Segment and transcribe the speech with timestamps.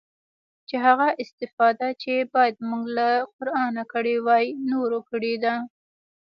[0.67, 5.55] چې هغه استفاده چې بايد موږ له قرانه کړې واى نورو کړې ده.